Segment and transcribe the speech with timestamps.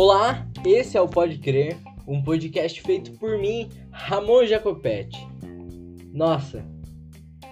[0.00, 5.18] Olá, esse é o Pode Crer, um podcast feito por mim, Ramon Jacopetti.
[6.14, 6.64] Nossa,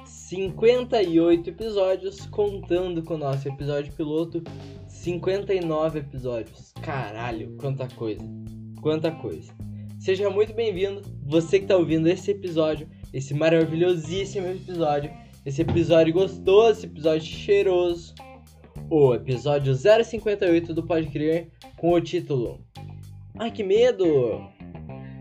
[0.04, 4.45] 58 episódios, contando com o nosso episódio piloto,
[4.87, 6.72] 59 episódios.
[6.81, 8.24] Caralho, quanta coisa,
[8.81, 9.53] quanta coisa.
[9.99, 15.10] Seja muito bem-vindo, você que está ouvindo esse episódio, esse maravilhosíssimo episódio,
[15.44, 18.15] esse episódio gostoso, esse episódio cheiroso,
[18.89, 22.61] o episódio 058 do Pode Crer com o título
[23.39, 24.49] Ai que medo!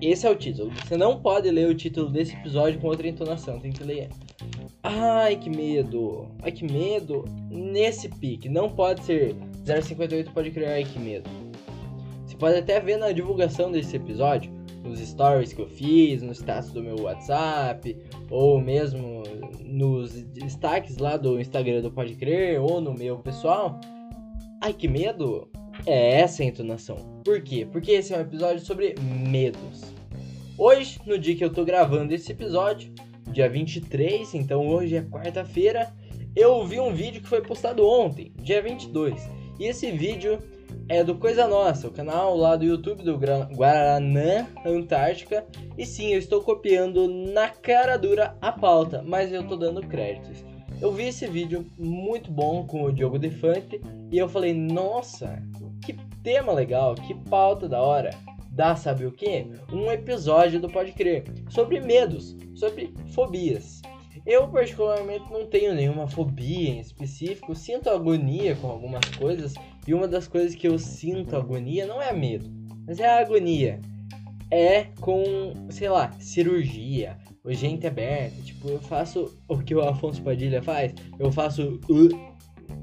[0.02, 0.72] Esse é o título.
[0.72, 4.10] Você não pode ler o título desse episódio com outra entonação, tem que ler.
[4.84, 6.28] Ai que medo!
[6.42, 7.26] Ai que medo!
[7.50, 11.30] Nesse pique, não pode ser 058 pode criar ai que medo.
[12.26, 14.52] Você pode até ver na divulgação desse episódio,
[14.86, 17.98] nos stories que eu fiz, no status do meu WhatsApp,
[18.30, 19.24] ou mesmo
[19.64, 23.80] nos destaques lá do Instagram do Pode Crer, ou no meu pessoal.
[24.62, 25.50] Ai que medo!
[25.86, 27.22] É essa a entonação.
[27.24, 27.68] Por quê?
[27.70, 29.84] Porque esse é um episódio sobre medos.
[30.58, 32.94] Hoje, no dia que eu tô gravando esse episódio,
[33.32, 35.94] dia 23, então hoje é quarta-feira,
[36.36, 39.30] eu vi um vídeo que foi postado ontem, dia 22.
[39.60, 40.40] E esse vídeo
[40.88, 45.46] é do Coisa Nossa, o canal lá do YouTube do Guaraná Antártica.
[45.78, 50.44] E sim, eu estou copiando na cara dura a pauta, mas eu tô dando créditos.
[50.82, 55.42] Eu vi esse vídeo muito bom com o Diogo Defante e eu falei, nossa,
[55.84, 58.12] que tema legal, que pauta da hora.
[58.52, 59.48] Dá sabe o que?
[59.72, 63.82] Um episódio do Pode Crer sobre medos, sobre fobias.
[64.26, 69.54] Eu particularmente não tenho nenhuma fobia em específico, sinto agonia com algumas coisas
[69.88, 72.50] e uma das coisas que eu sinto agonia não é medo,
[72.88, 73.80] mas é a agonia.
[74.52, 78.42] É com, sei lá, cirurgia, o gente aberta.
[78.42, 80.94] Tipo, eu faço o que o Afonso Padilha faz.
[81.20, 81.80] Eu faço.
[81.90, 82.10] Uh,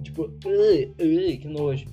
[0.03, 1.87] tipo, uh, uh, que nojo.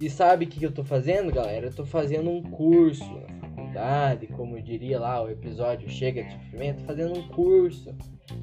[0.00, 1.66] E sabe o que, que eu tô fazendo, galera?
[1.66, 6.84] Eu tô fazendo um curso na faculdade, como diria lá o episódio Chega de Sofrimento,
[6.84, 7.94] fazendo um curso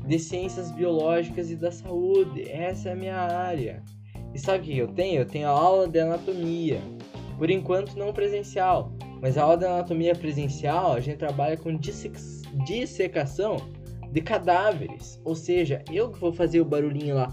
[0.06, 2.50] de ciências biológicas e da saúde.
[2.50, 3.84] Essa é a minha área.
[4.34, 5.22] E sabe o que eu tenho?
[5.22, 6.82] Eu tenho a aula de anatomia.
[7.38, 11.78] Por enquanto não presencial, mas a aula de anatomia presencial a gente trabalha com
[12.66, 13.58] dissecação
[14.12, 15.22] de cadáveres.
[15.24, 17.32] Ou seja, eu que vou fazer o barulhinho lá.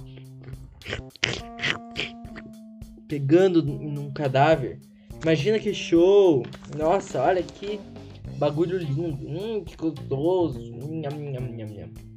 [3.09, 4.81] Pegando num cadáver.
[5.23, 6.43] Imagina que show!
[6.77, 7.81] Nossa, olha que
[8.39, 9.27] bagulho lindo.
[9.27, 10.61] Hum, que gostoso.
[10.61, 12.14] Nham, nham, nham, nham.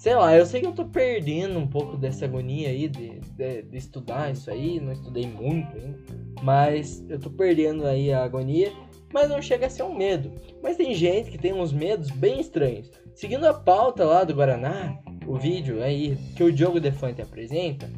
[0.00, 3.60] Sei lá, eu sei que eu tô perdendo um pouco dessa agonia aí de, de,
[3.60, 4.80] de estudar isso aí.
[4.80, 5.98] Não estudei muito ainda.
[6.42, 8.72] Mas eu tô perdendo aí a agonia
[9.12, 10.32] mas não chega a ser um medo.
[10.62, 12.90] Mas tem gente que tem uns medos bem estranhos.
[13.14, 17.90] Seguindo a pauta lá do Guaraná, o vídeo aí que o Diogo Defante apresenta,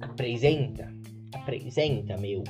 [0.00, 0.92] apresenta,
[1.32, 2.44] apresenta, meu.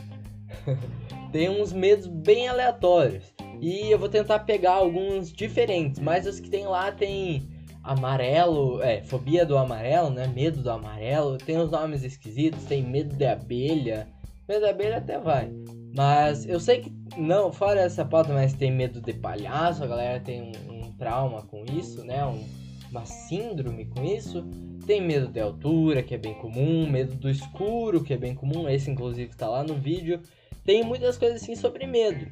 [1.30, 3.32] tem uns medos bem aleatórios.
[3.60, 7.53] E eu vou tentar pegar alguns diferentes, mas os que tem lá tem
[7.84, 10.26] amarelo, é, fobia do amarelo, né?
[10.26, 14.08] Medo do amarelo, tem uns nomes esquisitos, tem medo de abelha.
[14.48, 15.52] Medo de abelha até vai.
[15.94, 20.18] Mas eu sei que, não, fora essa pauta, mas tem medo de palhaço, a galera
[20.18, 22.24] tem um, um trauma com isso, né?
[22.24, 22.42] Um,
[22.90, 24.42] uma síndrome com isso.
[24.86, 28.68] Tem medo de altura, que é bem comum, medo do escuro, que é bem comum,
[28.68, 30.20] esse inclusive está lá no vídeo.
[30.64, 32.26] Tem muitas coisas assim sobre medo.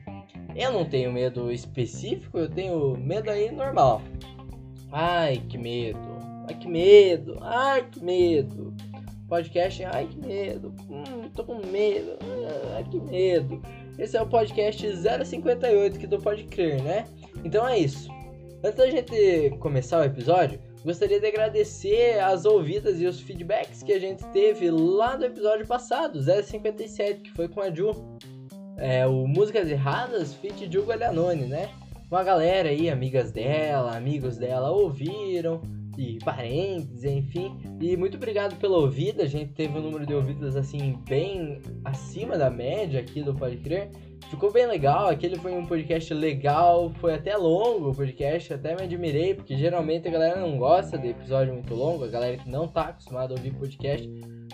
[0.55, 4.01] Eu não tenho medo específico, eu tenho medo aí normal.
[4.93, 5.99] Ai, que medo.
[6.49, 7.39] Ai, que medo.
[7.41, 8.75] Ai, que medo
[9.33, 9.83] podcast.
[9.85, 10.75] Ai, que medo.
[10.91, 12.19] Hum, tô com medo.
[12.77, 13.63] Ai, que medo.
[13.99, 14.87] Esse é o podcast
[15.25, 17.07] 058 que tu pode crer, né?
[17.43, 18.11] Então é isso.
[18.63, 23.95] Antes da gente começar o episódio, gostaria de agradecer as ouvidas e os feedbacks que
[23.95, 27.91] a gente teve lá do episódio passado, 057, que foi com a Ju.
[28.77, 31.71] É, o Músicas Erradas, feat Ju Galhanone, né?
[32.13, 35.63] Uma galera aí, amigas dela, amigos dela, ouviram
[35.97, 37.59] e parentes, enfim.
[37.81, 39.23] E muito obrigado pela ouvida.
[39.23, 43.57] A gente teve um número de ouvidas assim bem acima da média aqui do Pode
[43.57, 43.89] Crer.
[44.29, 48.83] Ficou bem legal, aquele foi um podcast legal, foi até longo o podcast, até me
[48.83, 52.69] admirei, porque geralmente a galera não gosta de episódio muito longo, a galera que não
[52.69, 54.07] tá acostumada a ouvir podcast,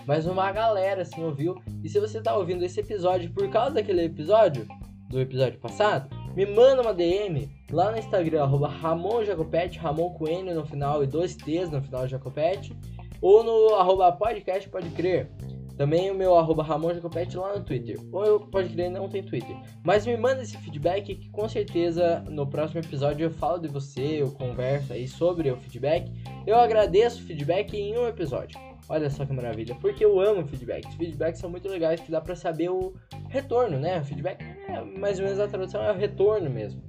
[0.07, 1.61] mas uma galera assim ouviu.
[1.83, 4.65] E se você tá ouvindo esse episódio por causa daquele episódio,
[5.09, 10.27] do episódio passado, me manda uma DM lá no Instagram, arroba Ramon Jacopete, Ramon com
[10.27, 12.75] N no final e dois T's no final de Jacopete,
[13.21, 15.29] ou no arroba podcast pode crer.
[15.77, 17.97] Também o meu arroba Ramon Jacopete lá no Twitter.
[18.11, 19.55] Ou eu pode crer, não tem Twitter.
[19.81, 24.21] Mas me manda esse feedback que com certeza no próximo episódio eu falo de você,
[24.21, 26.11] eu converso aí sobre o feedback.
[26.45, 28.68] Eu agradeço o feedback em um episódio.
[28.89, 30.95] Olha só que maravilha, porque eu amo feedbacks.
[30.95, 32.93] Feedbacks são muito legais que dá para saber o
[33.29, 33.99] retorno, né?
[33.99, 36.81] O feedback é mais ou menos a tradução é o retorno mesmo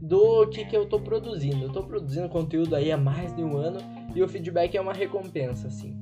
[0.00, 1.64] do que, que eu tô produzindo.
[1.64, 3.80] Eu tô produzindo conteúdo aí há mais de um ano
[4.14, 5.96] e o feedback é uma recompensa, assim.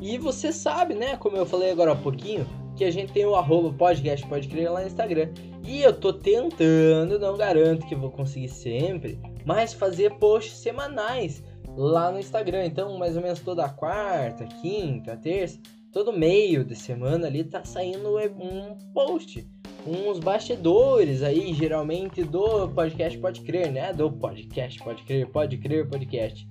[0.00, 3.36] E você sabe, né, como eu falei agora há pouquinho, que a gente tem o
[3.36, 5.28] arroba podcast pode crer lá no Instagram.
[5.66, 11.44] E eu tô tentando, não garanto que vou conseguir sempre, mas fazer posts semanais
[11.76, 12.66] lá no Instagram.
[12.66, 15.58] Então, mais ou menos toda quarta, quinta, terça,
[15.92, 19.48] todo meio de semana ali tá saindo um post
[19.86, 23.92] uns bastidores aí, geralmente do podcast Pode Crer, né?
[23.92, 26.46] Do podcast Pode Crer, Pode Crer Podcast.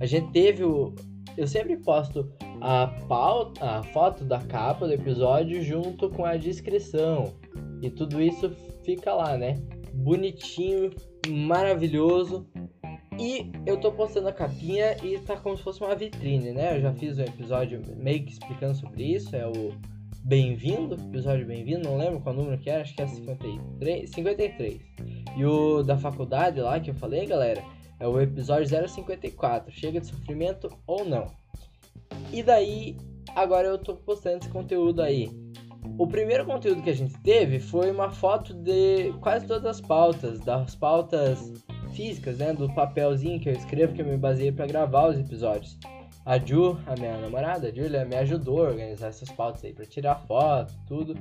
[0.00, 0.94] A gente teve o.
[1.36, 2.30] Eu sempre posto
[2.60, 7.34] a, pauta, a foto da capa do episódio junto com a descrição.
[7.82, 8.50] E tudo isso
[8.84, 9.60] fica lá, né?
[9.92, 10.90] Bonitinho,
[11.28, 12.46] maravilhoso.
[13.18, 16.76] E eu tô postando a capinha e tá como se fosse uma vitrine, né?
[16.76, 19.34] Eu já fiz um episódio meio que explicando sobre isso.
[19.36, 19.72] É o
[20.24, 24.80] Bem-vindo, episódio Bem-vindo, não lembro qual número que era, acho que é 53, 53.
[25.36, 27.62] E o da faculdade lá que eu falei, galera,
[28.00, 31.26] é o episódio 054, chega de sofrimento ou não.
[32.32, 32.96] E daí,
[33.36, 35.30] agora eu tô postando esse conteúdo aí.
[35.98, 40.40] O primeiro conteúdo que a gente teve foi uma foto de quase todas as pautas,
[40.40, 41.52] das pautas
[41.94, 45.78] físicas, né, do papelzinho que eu escrevo que eu me baseei para gravar os episódios.
[46.26, 49.84] A Ju, a minha namorada, a Julia, me ajudou a organizar essas pautas aí para
[49.84, 51.14] tirar foto, tudo.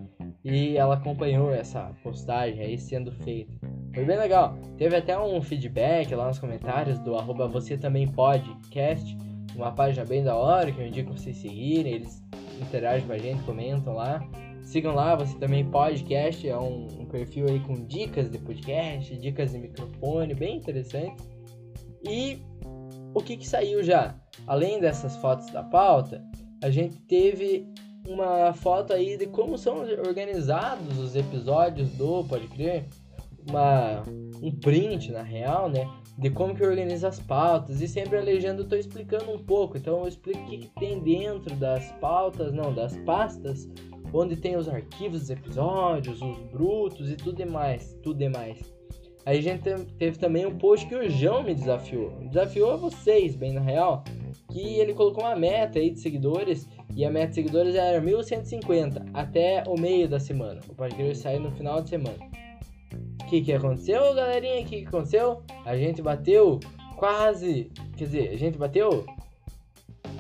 [0.46, 3.52] E ela acompanhou essa postagem aí sendo feita.
[3.94, 4.58] Foi bem legal.
[4.78, 9.18] Teve até um feedback lá nos comentários do arroba você também podcast.
[9.56, 11.96] Uma página bem da hora que eu indico vocês seguirem.
[11.96, 12.24] Eles
[12.62, 14.26] interagem com a gente, comentam lá.
[14.64, 16.48] Sigam lá, você também podcast.
[16.48, 21.22] É um, um perfil aí com dicas de podcast, dicas de microfone, bem interessante.
[22.04, 22.40] E
[23.14, 24.16] o que, que saiu já?
[24.48, 26.24] Além dessas fotos da pauta,
[26.62, 27.68] a gente teve
[28.08, 32.86] uma foto aí de como são organizados os episódios do Pode Crer,
[33.50, 34.04] uma,
[34.42, 35.88] um print na real, né?
[36.18, 39.78] De como que organiza as pautas e sempre a legenda eu tô explicando um pouco,
[39.78, 43.68] então eu explico o que, que tem dentro das pautas, não, das pastas,
[44.14, 48.74] onde tem os arquivos dos episódios, os brutos e tudo demais, tudo demais.
[49.26, 49.64] Aí a gente
[49.98, 52.12] teve também um post que o João me desafiou.
[52.28, 54.04] Desafiou a vocês, bem na real,
[54.52, 59.06] que ele colocou uma meta aí de seguidores e a meta de seguidores era 1150
[59.14, 60.60] até o meio da semana.
[60.68, 62.18] O podcast sair no final de semana.
[63.22, 64.62] O que, que aconteceu, galerinha?
[64.62, 65.42] O que, que aconteceu?
[65.66, 66.60] A gente bateu
[66.98, 67.72] quase.
[67.96, 69.06] Quer dizer, a gente bateu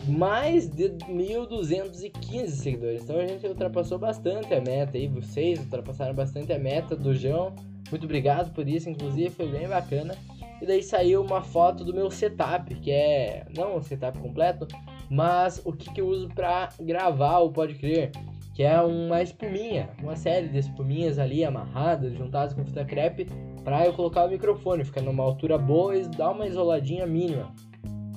[0.08, 3.04] mais de 1.215 seguidores.
[3.04, 5.08] Então a gente ultrapassou bastante a meta aí.
[5.08, 7.54] Vocês ultrapassaram bastante a meta do João.
[7.90, 10.16] Muito obrigado por isso, inclusive foi bem bacana.
[10.62, 14.68] E daí saiu uma foto do meu setup, que é não o setup completo,
[15.10, 18.12] mas o que, que eu uso para gravar o Pode Crer,
[18.54, 23.28] que é uma espuminha, uma série de espuminhas ali amarradas, juntadas com fita crepe,
[23.64, 27.54] para eu colocar o microfone, ficar numa altura boa e dar uma isoladinha mínima.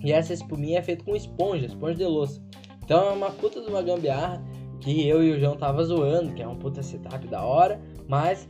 [0.03, 2.43] E essa espuminha é feita com esponja, esponja de louça.
[2.85, 4.45] Então é uma puta de uma gambiarra
[4.81, 8.49] que eu e o João tava zoando, que é um puta setup da hora, mas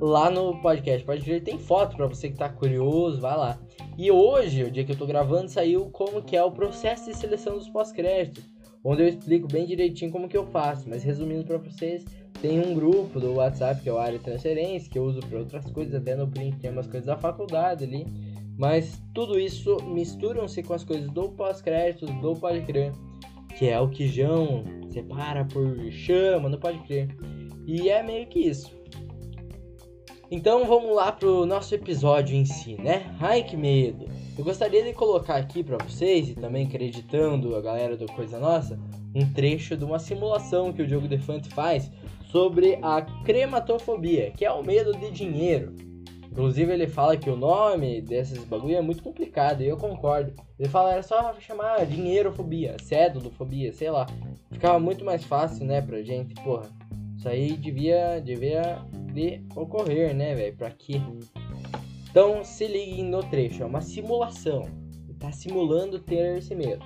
[0.00, 1.04] lá no podcast.
[1.04, 3.58] Pode crer, tem foto para você que tá curioso, vai lá.
[3.96, 7.16] E hoje, o dia que eu tô gravando, saiu como que é o processo de
[7.16, 8.44] seleção dos pós-créditos,
[8.84, 12.04] onde eu explico bem direitinho como que eu faço, mas resumindo para vocês,
[12.40, 15.64] tem um grupo do WhatsApp que é o área transferência, que eu uso para outras
[15.70, 18.06] coisas, até no print tem umas coisas da faculdade ali,
[18.58, 22.92] mas tudo isso misturam-se com as coisas do pós-créditos, do Pode Crer,
[23.56, 24.08] que é o que
[24.90, 27.08] separa por chama, não pode crer.
[27.66, 28.70] E é meio que isso.
[30.30, 33.14] Então vamos lá pro nosso episódio em si, né?
[33.20, 34.06] Ai que medo!
[34.36, 38.80] Eu gostaria de colocar aqui para vocês e também acreditando a galera do Coisa Nossa,
[39.14, 41.90] um trecho de uma simulação que o Diogo Defante faz
[42.30, 45.74] sobre a crematofobia, que é o medo de dinheiro.
[46.32, 50.32] Inclusive ele fala que o nome desses bagulho é muito complicado e eu concordo.
[50.58, 54.06] Ele fala era só chamar dinheirofobia, cédulofobia, sei lá.
[54.50, 56.70] Ficava muito mais fácil, né, pra gente, porra.
[57.18, 58.78] Isso aí devia, devia
[59.12, 60.56] de ocorrer, né, velho?
[60.56, 61.02] Pra quê?
[62.10, 64.62] Então se liguem no trecho, é uma simulação.
[65.20, 66.82] Tá simulando ter esse medo.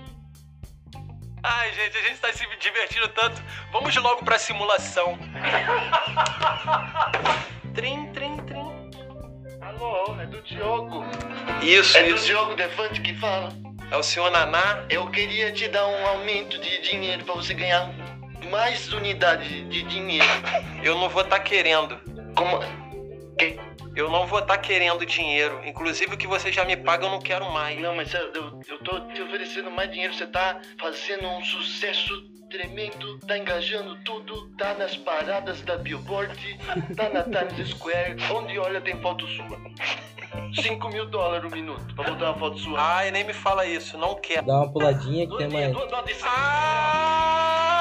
[1.41, 3.41] Ai, gente, a gente tá se divertindo tanto.
[3.71, 5.17] Vamos logo pra simulação.
[7.73, 8.56] trim, trim, trim.
[10.21, 11.05] É do Diogo.
[11.63, 12.27] Isso, É do isso.
[12.27, 13.51] Diogo Defante que fala.
[13.91, 14.85] É o senhor Naná.
[14.89, 17.91] Eu queria te dar um aumento de dinheiro pra você ganhar
[18.51, 20.27] mais unidades de dinheiro.
[20.83, 21.99] Eu não vou estar querendo.
[22.35, 22.59] Como.
[23.39, 23.59] Que?
[23.95, 25.61] Eu não vou estar querendo dinheiro.
[25.65, 27.81] Inclusive o que você já me paga eu não quero mais.
[27.81, 30.15] Não, mas eu, eu, eu tô te oferecendo mais dinheiro.
[30.15, 32.13] Você tá fazendo um sucesso
[32.51, 36.59] tremendo, tá engajando tudo, tá nas paradas da Billboard,
[36.97, 39.59] tá na Times Square, onde olha tem foto sua.
[40.63, 42.81] 5 mil dólares o minuto pra botar uma foto sua.
[42.81, 44.47] Ai, nem me fala isso, não quero.
[44.47, 45.91] Dá uma puladinha que tem Doidinha, mais.
[45.91, 47.76] do- do- desse- Ai,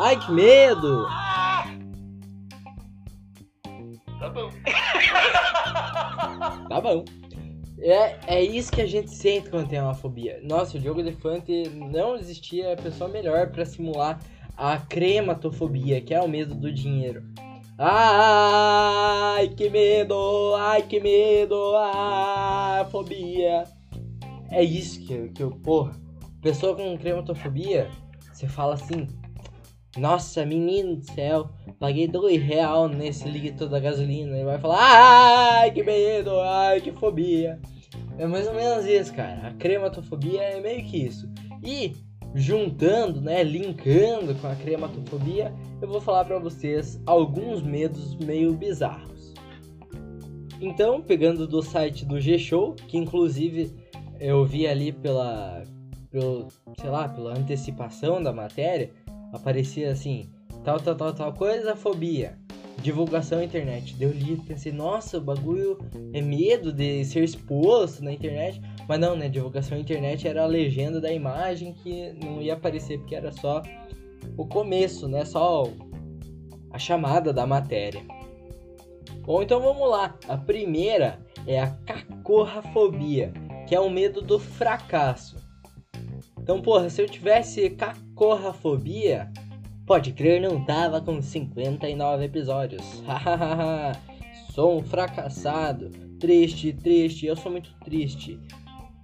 [0.00, 1.06] Ai, que medo!
[4.20, 4.50] Tá bom.
[6.68, 7.04] Tá bom.
[7.80, 10.40] É, é isso que a gente sente quando tem uma fobia.
[10.42, 14.20] Nossa, o Diogo Elefante não existia pessoa melhor pra simular
[14.56, 17.22] a crematofobia, que é o medo do dinheiro.
[17.78, 20.54] Ai, que medo!
[20.56, 21.56] Ai, que medo!
[21.76, 23.64] Ai, fobia!
[24.50, 25.92] É isso que, que eu, porra,
[26.42, 27.88] pessoa com crematofobia,
[28.32, 29.06] você fala assim:
[29.98, 34.36] Nossa, menino do céu, paguei dois real nesse litro da gasolina.
[34.36, 34.78] Ele vai falar,
[35.60, 37.60] ai, que medo, ai, que fobia.
[38.16, 39.48] É mais ou menos isso, cara.
[39.48, 41.28] A crematofobia é meio que isso.
[41.64, 41.92] E
[42.34, 49.34] juntando, né, linkando com a crematofobia, eu vou falar pra vocês alguns medos meio bizarros.
[50.60, 53.72] Então, pegando do site do G-Show, que inclusive
[54.18, 55.62] eu vi ali pela,
[56.10, 56.48] pelo,
[56.80, 58.90] sei lá, pela antecipação da matéria,
[59.32, 60.30] aparecia assim,
[60.64, 62.38] tal, tal, tal, tal coisa, fobia.
[62.82, 63.94] Divulgação na internet.
[63.94, 65.78] Deu li pensei, nossa, o bagulho
[66.12, 68.60] é medo de ser exposto na internet.
[68.88, 69.28] Mas não, né?
[69.28, 73.62] Divulgação na internet era a legenda da imagem que não ia aparecer porque era só
[74.36, 75.24] o começo, né?
[75.24, 75.64] Só
[76.70, 78.02] a chamada da matéria.
[79.22, 80.16] Bom, então vamos lá.
[80.28, 83.32] A primeira é a cacorrafobia,
[83.66, 85.36] que é o medo do fracasso.
[86.40, 87.68] Então, porra, se eu tivesse
[88.18, 89.30] cacorrafobia,
[89.86, 93.00] pode crer, não tava com 59 episódios.
[93.06, 93.92] Hahaha,
[94.52, 95.90] sou um fracassado.
[96.18, 98.40] Triste, triste, eu sou muito triste.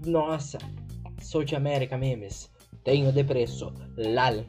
[0.04, 0.58] Nossa,
[1.20, 2.50] sou de América Memes.
[2.82, 3.72] Tenho depresso.
[3.96, 4.44] Lal.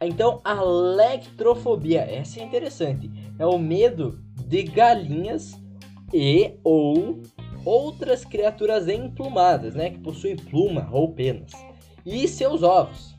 [0.00, 3.10] Então, a lectrofobia, essa é interessante.
[3.40, 5.60] É o medo de galinhas
[6.14, 7.22] e ou
[7.64, 11.50] outras criaturas emplumadas, né, que possuem pluma ou penas.
[12.04, 13.15] E seus ovos.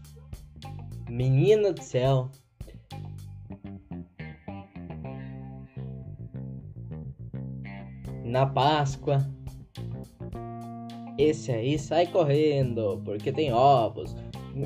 [1.10, 2.30] Menina do céu.
[8.24, 9.26] Na Páscoa,
[11.18, 14.16] esse aí sai correndo, porque tem ovos.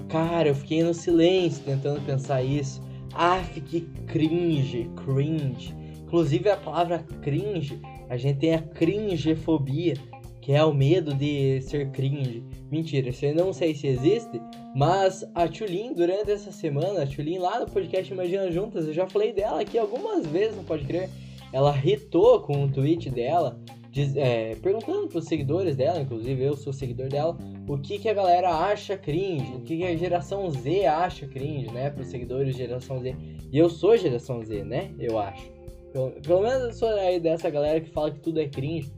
[0.10, 2.82] Cara, eu fiquei no silêncio tentando pensar isso.
[3.14, 5.76] Ah, que cringe, cringe.
[6.04, 7.80] Inclusive a palavra cringe,
[8.10, 9.94] a gente tem a cringefobia,
[10.42, 12.44] que é o medo de ser cringe.
[12.72, 14.42] Mentira, isso eu não sei se existe,
[14.76, 19.08] mas a Tulin, durante essa semana, a Tulin lá no podcast Imagina Juntas, eu já
[19.08, 21.10] falei dela aqui algumas vezes, não pode crer.
[21.54, 23.60] Ela hitou com um tweet dela,
[23.92, 28.14] diz- é, perguntando pros seguidores dela, inclusive eu sou seguidor dela, o que, que a
[28.14, 31.90] galera acha cringe, o que, que a geração Z acha cringe, né?
[31.90, 33.16] Pros seguidores geração Z.
[33.52, 34.92] E eu sou geração Z, né?
[34.98, 35.52] Eu acho.
[35.92, 38.92] Pelo, pelo menos eu sou aí dessa galera que fala que tudo é cringe.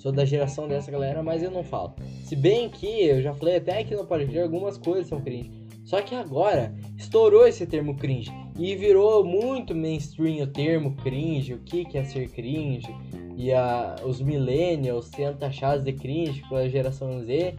[0.00, 1.94] Sou da geração dessa galera, mas eu não falo.
[2.24, 5.52] Se bem que eu já falei até aqui no podcast, algumas coisas são cringe.
[5.84, 11.58] Só que agora estourou esse termo cringe e virou muito mainstream o termo cringe, o
[11.58, 12.88] que, que é ser cringe.
[13.36, 17.56] E a, os millennials sendo taxados de cringe pela geração Z.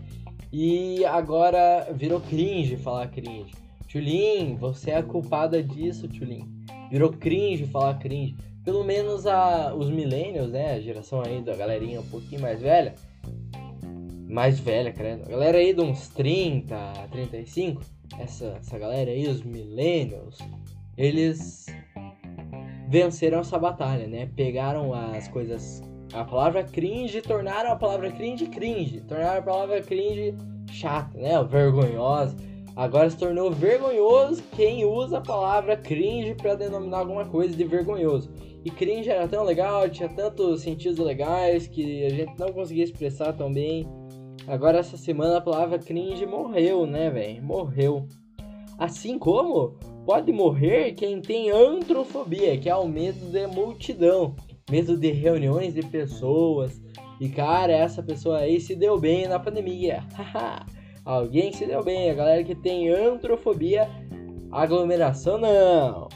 [0.52, 3.52] E agora virou cringe falar cringe.
[3.88, 6.50] Tulin, você é a culpada disso, Tulin.
[6.90, 8.36] Virou cringe falar cringe.
[8.64, 10.76] Pelo menos a, os millennials, né?
[10.76, 12.94] A geração aí da galerinha um pouquinho mais velha.
[14.28, 15.24] Mais velha, credo.
[15.26, 16.76] A galera aí de uns 30,
[17.12, 17.82] 35.
[18.20, 20.38] Essa, essa galera aí, os millennials.
[20.96, 21.66] Eles
[22.88, 24.30] venceram essa batalha, né?
[24.36, 25.82] Pegaram as coisas.
[26.14, 29.02] A palavra cringe tornaram a palavra cringe cringe.
[29.02, 30.36] Tornaram a palavra cringe
[30.72, 31.44] chata, né?
[31.44, 32.36] Vergonhosa.
[32.76, 38.30] Agora se tornou vergonhoso quem usa a palavra cringe para denominar alguma coisa de vergonhoso.
[38.64, 43.34] E cringe era tão legal, tinha tantos sentidos legais que a gente não conseguia expressar
[43.34, 43.88] tão bem.
[44.48, 47.44] Agora essa semana a palavra cringe morreu, né, velho?
[47.44, 48.08] Morreu.
[48.78, 54.36] Assim como pode morrer quem tem antrofobia, que é o medo de multidão,
[54.70, 56.82] medo de reuniões de pessoas.
[57.20, 60.04] E cara, essa pessoa aí se deu bem na pandemia.
[61.06, 63.90] Alguém se deu bem, a galera que tem antrofobia,
[64.52, 66.10] aglomeração não.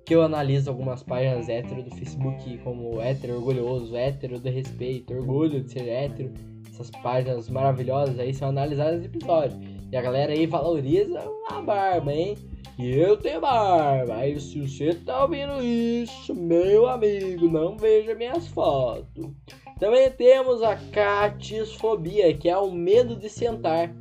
[0.06, 5.62] que eu analiso algumas páginas hétero do Facebook, como hétero orgulhoso, hétero de respeito, orgulho
[5.62, 6.33] de ser hétero.
[6.73, 9.61] Essas páginas maravilhosas aí são analisadas no episódio.
[9.92, 12.35] E a galera aí valoriza a barba, hein?
[12.78, 14.14] E eu tenho barba.
[14.14, 19.33] Aí se você tá ouvindo isso, meu amigo, não veja minhas fotos.
[19.78, 23.95] Também temos a catisfobia, que é o medo de sentar.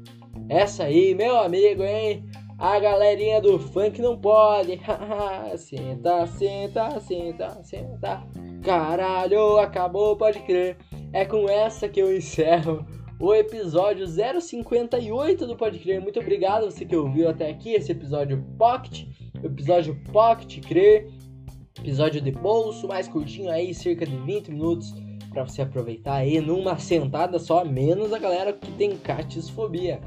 [0.47, 2.23] Essa aí, meu amigo, hein?
[2.57, 4.79] A galerinha do funk não pode.
[5.57, 8.23] senta, senta, senta, senta.
[8.63, 10.77] Caralho, acabou, pode crer.
[11.11, 12.85] É com essa que eu encerro
[13.19, 16.01] o episódio 058 do Pode Crer.
[16.01, 19.07] Muito obrigado você que ouviu até aqui esse episódio Pocket.
[19.43, 21.09] Episódio Pocket Crer.
[21.79, 24.93] Episódio de bolso, mais curtinho aí, cerca de 20 minutos
[25.35, 29.99] para você aproveitar aí numa sentada só, menos a galera que tem catisfobia.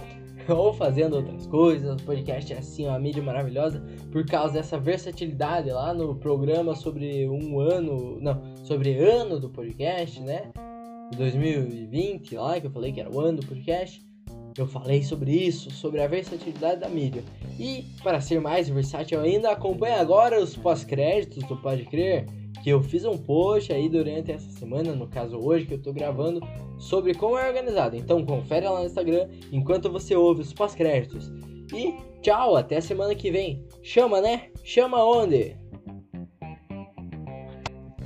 [0.49, 2.01] ou fazendo outras coisas.
[2.01, 7.29] O podcast é assim, uma mídia maravilhosa por causa dessa versatilidade lá no programa sobre
[7.29, 10.51] um ano, não, sobre ano do podcast, né?
[11.15, 14.03] 2020 lá, que eu falei que era o ano do podcast.
[14.57, 17.23] Eu falei sobre isso, sobre a versatilidade da mídia.
[17.61, 22.27] E para ser mais versátil ainda, acompanhe agora os pós-créditos do Pode Crer
[22.63, 25.93] que eu fiz um post aí durante essa semana, no caso hoje que eu tô
[25.93, 26.41] gravando,
[26.79, 27.97] sobre como é organizado.
[27.97, 31.31] Então confere lá no Instagram enquanto você ouve os pós-créditos.
[31.73, 33.65] E tchau, até a semana que vem.
[33.83, 34.51] Chama, né?
[34.65, 35.57] Chama onde?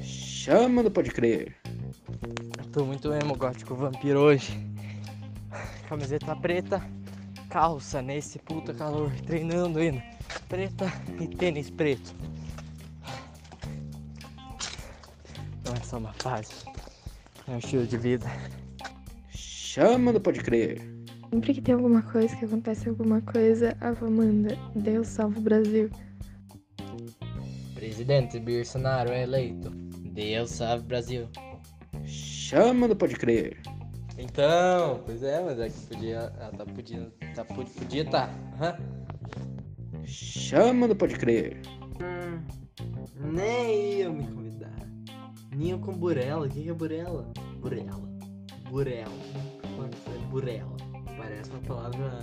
[0.00, 1.56] Chama, não pode crer.
[2.58, 4.52] Eu tô muito emo gótico vampiro hoje.
[5.88, 6.82] Camiseta preta,
[7.48, 10.02] calça nesse puta calor, treinando ainda.
[10.48, 10.86] Preta
[11.20, 12.14] e tênis preto.
[15.92, 16.64] Só uma fase,
[17.46, 18.26] é um estilo de vida.
[19.28, 20.80] Chama, não pode crer.
[21.28, 25.42] Sempre que tem alguma coisa, que acontece alguma coisa, a avó manda, Deus salve o
[25.42, 25.90] Brasil.
[27.74, 29.68] Presidente Bolsonaro é eleito.
[30.14, 31.28] Deus salve o Brasil.
[32.06, 33.60] Chama, não pode crer.
[34.16, 36.32] Então, pois é, mas é que podia.
[36.38, 37.12] Ela tá podia.
[37.34, 38.30] Tá, podia tá.
[38.62, 40.06] Uhum.
[40.06, 41.60] Chama, não pode crer.
[42.00, 42.40] Hum,
[43.34, 44.41] nem eu me.
[45.54, 46.46] Ninho com burela.
[46.46, 47.30] O que, é burela?
[47.60, 48.08] Burela.
[48.70, 49.12] Burela.
[49.76, 50.76] Mano, isso é burela.
[51.16, 52.18] Parece uma palavra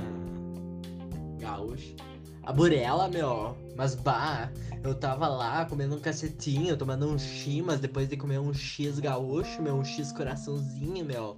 [1.39, 1.95] gaúcha.
[2.43, 3.55] A burela, meu.
[3.75, 4.51] Mas bah,
[4.83, 9.61] eu tava lá comendo um cacetinho, tomando um chimas depois de comer um X gaúcho,
[9.61, 11.37] meu, um X coraçãozinho, meu.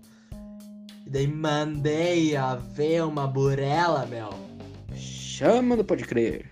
[1.05, 4.29] E daí mandei a ver uma burela, meu.
[4.95, 6.50] Chama, não pode crer.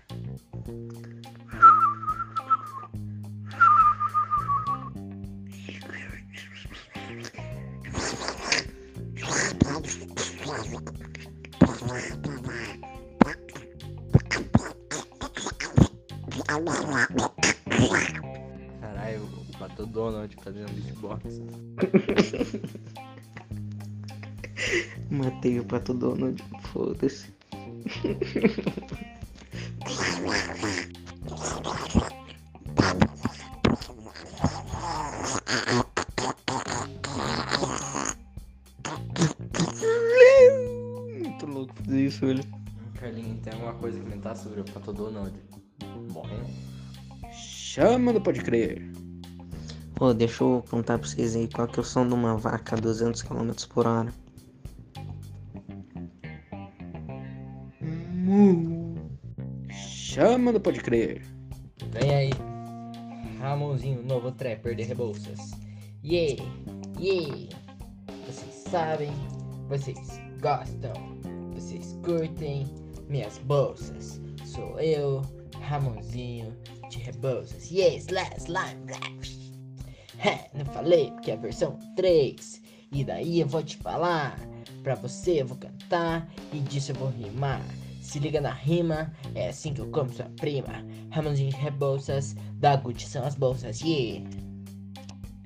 [20.50, 21.40] Fazendo beatbox.
[25.10, 27.32] Matei o Pato Donald, foda-se.
[41.12, 42.44] Muito louco fazer isso, velho.
[42.94, 45.32] Carlinhos, tem alguma coisa a comentar sobre o Pato Donald
[46.12, 46.50] morrendo?
[47.32, 48.90] Chama, não pode crer.
[50.00, 52.74] Pô, deixa eu contar pra vocês aí qual que é o som de uma vaca
[52.74, 54.10] a 200 km por hora.
[57.82, 58.94] Hum,
[59.68, 61.22] chama do Pode Crer.
[61.90, 62.30] Vem aí.
[63.40, 65.50] Ramonzinho, novo trapper de Rebouças.
[66.02, 66.42] Yeah,
[66.98, 67.54] yeah.
[68.26, 69.12] Vocês sabem,
[69.68, 69.98] vocês
[70.40, 70.94] gostam,
[71.52, 72.66] vocês curtem
[73.06, 74.18] minhas bolsas.
[74.46, 75.20] Sou eu,
[75.60, 76.56] Ramonzinho
[76.88, 77.70] de Rebouças.
[77.70, 79.39] Yes, last line, black.
[80.54, 82.62] não falei porque é a versão 3.
[82.92, 84.38] E daí eu vou te falar.
[84.82, 87.62] Pra você eu vou cantar e disso eu vou rimar.
[88.00, 90.84] Se liga na rima, é assim que eu como sua prima.
[91.10, 94.28] Ramonzinho de Rebouças, da Gucci são as bolsas, yeah.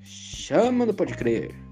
[0.03, 1.64] Chama no Pode Crer.